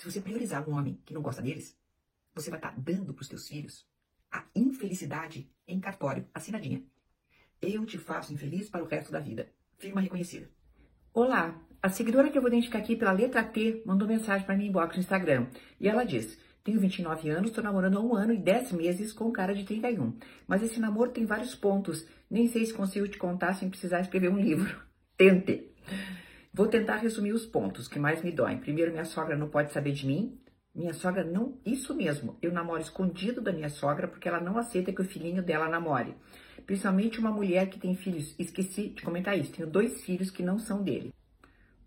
[0.00, 1.76] Se você priorizar um homem que não gosta deles,
[2.34, 3.86] você vai estar tá dando para os teus filhos
[4.32, 6.82] a infelicidade em cartório, assinadinha.
[7.60, 9.52] Eu te faço infeliz para o resto da vida.
[9.76, 10.48] Firma reconhecida.
[11.12, 14.68] Olá, a seguidora que eu vou identificar aqui pela letra T mandou mensagem para mim
[14.68, 15.48] inbox no Instagram.
[15.78, 19.26] E ela diz: Tenho 29 anos, estou namorando há um ano e 10 meses com
[19.26, 20.16] um cara de 31.
[20.48, 22.06] Mas esse namoro tem vários pontos.
[22.30, 24.80] Nem sei se consigo te contar sem precisar escrever um livro.
[25.18, 25.70] Tente.
[26.52, 28.58] Vou tentar resumir os pontos que mais me doem.
[28.58, 30.36] Primeiro, minha sogra não pode saber de mim.
[30.74, 31.58] Minha sogra não.
[31.64, 32.36] Isso mesmo.
[32.42, 36.14] Eu namoro escondido da minha sogra porque ela não aceita que o filhinho dela namore.
[36.66, 38.34] Principalmente uma mulher que tem filhos.
[38.38, 39.52] Esqueci de comentar isso.
[39.52, 41.14] Tenho dois filhos que não são dele.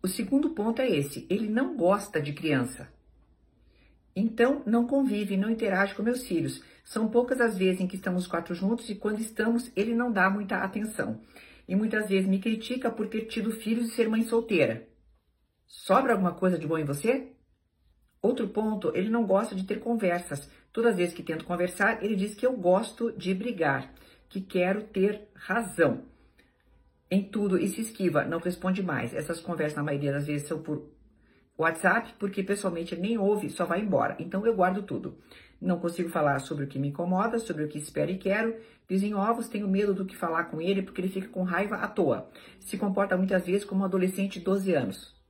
[0.00, 2.88] O segundo ponto é esse: ele não gosta de criança.
[4.14, 6.62] Então, não convive, não interage com meus filhos.
[6.84, 10.28] São poucas as vezes em que estamos quatro juntos e quando estamos, ele não dá
[10.28, 11.20] muita atenção.
[11.66, 14.88] E muitas vezes me critica por ter tido filhos e ser mãe solteira.
[15.66, 17.32] Sobra alguma coisa de bom em você?
[18.20, 20.48] Outro ponto, ele não gosta de ter conversas.
[20.72, 23.92] Todas as vezes que tento conversar, ele diz que eu gosto de brigar,
[24.28, 26.04] que quero ter razão
[27.10, 29.12] em tudo e se esquiva, não responde mais.
[29.12, 30.88] Essas conversas, na maioria das vezes, são por
[31.58, 34.16] WhatsApp, porque pessoalmente ele nem ouve, só vai embora.
[34.18, 35.18] Então eu guardo tudo.
[35.60, 38.56] Não consigo falar sobre o que me incomoda, sobre o que espero e quero.
[38.88, 41.86] Dizem ovos, tenho medo do que falar com ele, porque ele fica com raiva à
[41.86, 42.28] toa.
[42.58, 45.22] Se comporta muitas vezes como um adolescente de 12 anos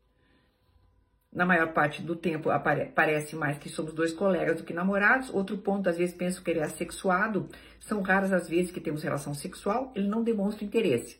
[1.32, 2.50] na maior parte do tempo
[2.94, 5.30] parece mais que somos dois colegas do que namorados.
[5.30, 7.48] Outro ponto, às vezes penso que ele é assexuado.
[7.80, 11.18] São raras as vezes que temos relação sexual, ele não demonstra interesse.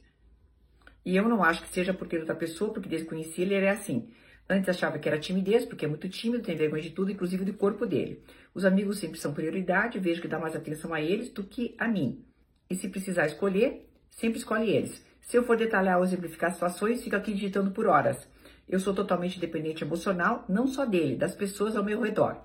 [1.04, 3.70] E eu não acho que seja porque outra pessoa, porque desde conheci ele, ele é
[3.70, 4.10] assim.
[4.52, 7.54] Antes achava que era timidez, porque é muito tímido, tem vergonha de tudo, inclusive do
[7.54, 8.22] corpo dele.
[8.52, 11.88] Os amigos sempre são prioridade, vejo que dá mais atenção a eles do que a
[11.88, 12.22] mim.
[12.68, 15.02] E se precisar escolher, sempre escolhe eles.
[15.22, 18.28] Se eu for detalhar ou exemplificar situações, fico aqui digitando por horas.
[18.68, 22.42] Eu sou totalmente dependente emocional, não só dele, das pessoas ao meu redor.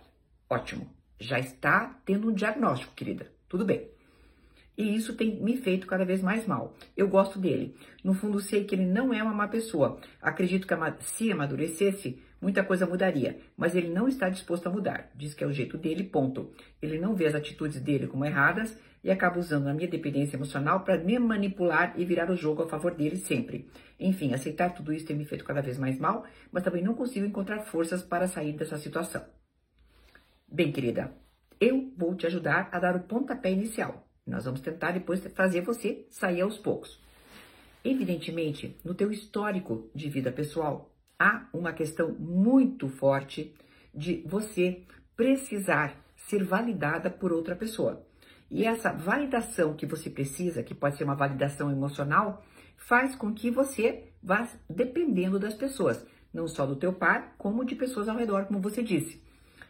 [0.50, 0.90] Ótimo.
[1.20, 3.28] Já está tendo um diagnóstico, querida.
[3.50, 3.86] Tudo bem.
[4.78, 6.76] E isso tem me feito cada vez mais mal.
[6.96, 7.76] Eu gosto dele.
[8.04, 10.00] No fundo, sei que ele não é uma má pessoa.
[10.22, 13.40] Acredito que se amadurecesse, muita coisa mudaria.
[13.58, 15.10] Mas ele não está disposto a mudar.
[15.16, 16.52] Diz que é o jeito dele, ponto.
[16.80, 20.82] Ele não vê as atitudes dele como erradas e acaba usando a minha dependência emocional
[20.82, 23.68] para me manipular e virar o jogo a favor dele sempre.
[24.00, 27.26] Enfim, aceitar tudo isso tem me feito cada vez mais mal, mas também não consigo
[27.26, 29.26] encontrar forças para sair dessa situação.
[30.48, 31.12] Bem, querida,
[31.60, 34.07] eu vou te ajudar a dar o pontapé inicial.
[34.28, 37.00] Nós vamos tentar depois fazer você sair aos poucos.
[37.84, 43.56] Evidentemente, no teu histórico de vida pessoal, há uma questão muito forte
[43.96, 44.84] de você
[45.16, 48.06] precisar ser validada por outra pessoa.
[48.52, 52.46] E essa validação que você precisa, que pode ser uma validação emocional,
[52.76, 57.76] faz com que você vá dependendo das pessoas, não só do teu par, como de
[57.76, 59.22] pessoas ao redor, como você disse.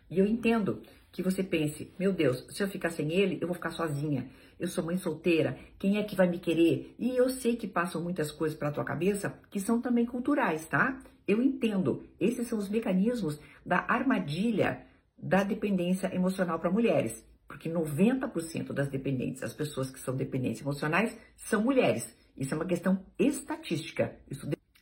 [0.10, 0.82] E eu entendo
[1.12, 4.30] que você pense, meu Deus, se eu ficar sem ele, eu vou ficar sozinha.
[4.60, 6.96] Eu sou mãe solteira, quem é que vai me querer?
[7.00, 11.00] E eu sei que passam muitas coisas pela tua cabeça que são também culturais, tá?
[11.28, 12.04] Eu entendo.
[12.20, 14.86] Esses são os mecanismos da armadilha
[15.18, 21.18] da dependência emocional para mulheres porque 90% das dependentes, as pessoas que são dependentes emocionais,
[21.36, 22.16] são mulheres.
[22.36, 24.16] Isso é uma questão estatística.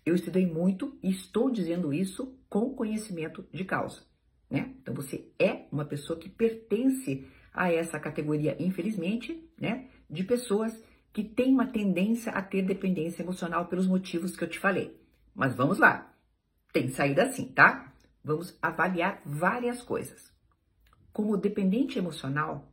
[0.06, 4.02] Eu estudei muito e estou dizendo isso com conhecimento de causa.
[4.50, 4.73] Né?
[4.81, 10.78] Então você é uma pessoa que pertence a essa categoria, infelizmente, né, de pessoas
[11.13, 15.00] que têm uma tendência a ter dependência emocional pelos motivos que eu te falei.
[15.33, 16.13] Mas vamos lá.
[16.73, 17.94] Tem saída assim, tá?
[18.22, 20.33] Vamos avaliar várias coisas.
[21.13, 22.69] Como dependente emocional,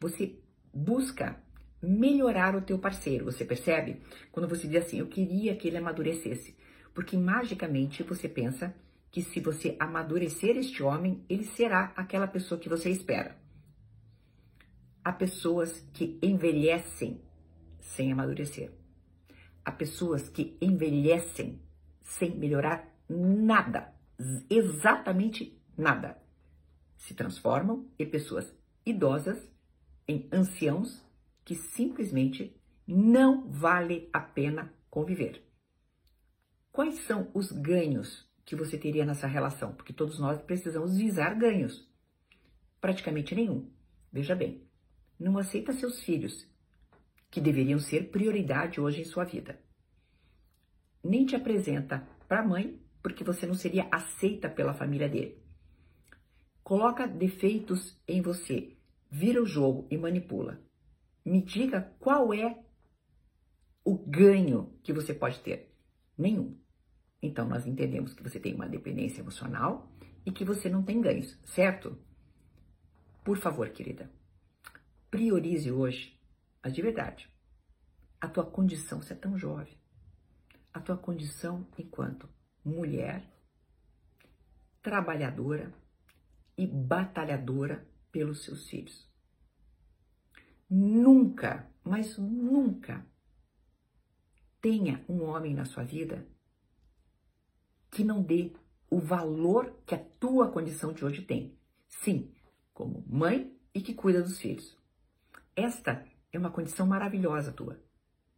[0.00, 0.36] você
[0.72, 1.40] busca
[1.80, 4.00] melhorar o teu parceiro, você percebe?
[4.32, 6.56] Quando você diz assim, eu queria que ele amadurecesse,
[6.92, 8.74] porque magicamente você pensa
[9.14, 13.38] que se você amadurecer este homem, ele será aquela pessoa que você espera.
[15.04, 17.22] Há pessoas que envelhecem
[17.78, 18.72] sem amadurecer.
[19.64, 21.62] Há pessoas que envelhecem
[22.02, 23.94] sem melhorar nada,
[24.50, 26.20] exatamente nada
[26.96, 28.52] se transformam em pessoas
[28.84, 29.48] idosas,
[30.08, 31.06] em anciãos
[31.44, 35.40] que simplesmente não vale a pena conviver.
[36.72, 39.74] Quais são os ganhos que você teria nessa relação?
[39.74, 41.88] Porque todos nós precisamos visar ganhos.
[42.80, 43.70] Praticamente nenhum.
[44.12, 44.62] Veja bem,
[45.18, 46.46] não aceita seus filhos,
[47.30, 49.58] que deveriam ser prioridade hoje em sua vida.
[51.02, 55.42] Nem te apresenta para a mãe, porque você não seria aceita pela família dele.
[56.62, 58.76] Coloca defeitos em você,
[59.10, 60.60] vira o jogo e manipula.
[61.24, 62.62] Me diga qual é
[63.84, 65.74] o ganho que você pode ter.
[66.16, 66.56] Nenhum.
[67.24, 69.90] Então, nós entendemos que você tem uma dependência emocional
[70.26, 71.98] e que você não tem ganhos, certo?
[73.24, 74.10] Por favor, querida,
[75.10, 76.20] priorize hoje,
[76.62, 77.26] mas de verdade,
[78.20, 79.74] a tua condição, você é tão jovem,
[80.70, 82.28] a tua condição enquanto
[82.62, 83.24] mulher,
[84.82, 85.72] trabalhadora
[86.58, 89.10] e batalhadora pelos seus filhos.
[90.68, 93.06] Nunca, mas nunca
[94.60, 96.33] tenha um homem na sua vida
[97.94, 98.52] que não dê
[98.90, 101.56] o valor que a tua condição de hoje tem.
[101.88, 102.28] Sim,
[102.72, 104.76] como mãe e que cuida dos filhos.
[105.54, 107.80] Esta é uma condição maravilhosa tua.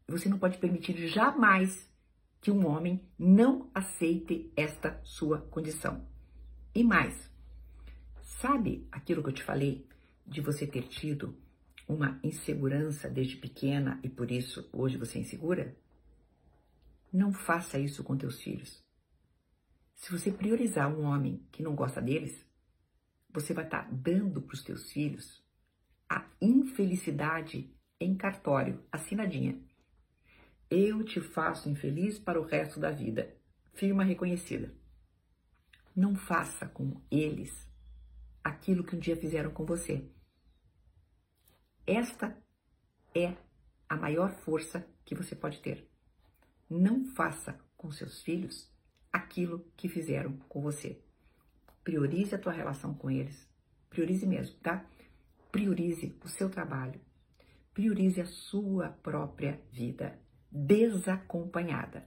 [0.07, 1.91] Você não pode permitir jamais
[2.39, 6.07] que um homem não aceite esta sua condição.
[6.75, 7.31] E mais,
[8.23, 9.89] sabe aquilo que eu te falei
[10.27, 11.35] de você ter tido
[11.89, 15.75] uma insegurança desde pequena e por isso hoje você é insegura?
[17.11, 18.86] Não faça isso com teus filhos.
[19.97, 22.47] Se você priorizar um homem que não gosta deles,
[23.31, 25.43] você vai estar dando para os teus filhos
[26.09, 29.59] a infelicidade em cartório, assinadinha.
[30.71, 33.35] Eu te faço infeliz para o resto da vida.
[33.73, 34.73] Firma reconhecida.
[35.95, 37.69] Não faça com eles
[38.45, 40.09] aquilo que um dia fizeram com você.
[41.87, 42.37] Esta
[43.15, 43.35] é
[43.89, 45.91] a maior força que você pode ter.
[46.69, 48.71] Não faça com seus filhos
[49.17, 51.01] aquilo que fizeram com você.
[51.83, 53.49] Priorize a tua relação com eles.
[53.89, 54.85] Priorize mesmo, tá?
[55.51, 57.01] Priorize o seu trabalho.
[57.73, 60.19] Priorize a sua própria vida
[60.51, 62.07] desacompanhada.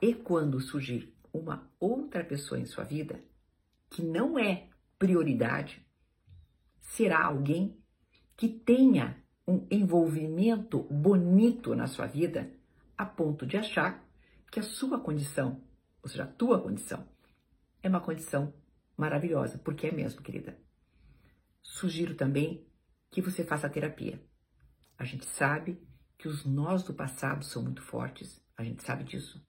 [0.00, 3.20] E quando surgir uma outra pessoa em sua vida
[3.90, 4.68] que não é
[4.98, 5.84] prioridade,
[6.80, 7.76] será alguém
[8.36, 9.16] que tenha
[9.46, 12.52] um envolvimento bonito na sua vida
[12.96, 14.04] a ponto de achar
[14.50, 15.60] que a sua condição
[16.06, 17.04] ou seja, a tua condição,
[17.82, 18.54] é uma condição
[18.96, 20.56] maravilhosa, porque é mesmo, querida.
[21.60, 22.64] Sugiro também
[23.10, 24.22] que você faça terapia.
[24.96, 25.84] A gente sabe
[26.16, 29.44] que os nós do passado são muito fortes, a gente sabe disso.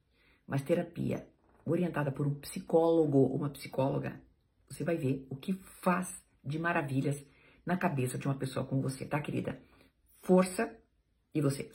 [0.48, 1.30] Mas terapia
[1.64, 4.20] orientada por um psicólogo ou uma psicóloga,
[4.68, 5.54] você vai ver o que
[5.84, 7.24] faz de maravilhas
[7.64, 9.62] na cabeça de uma pessoa como você, tá, querida?
[10.24, 10.76] Força
[11.36, 11.72] e você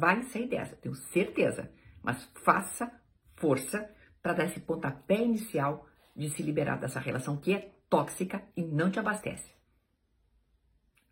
[0.00, 1.70] vai sair dessa, tenho certeza.
[2.02, 2.90] Mas faça
[3.36, 3.88] força
[4.24, 5.86] para dar esse pontapé inicial
[6.16, 9.54] de se liberar dessa relação que é tóxica e não te abastece.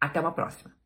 [0.01, 0.82] Até uma próxima!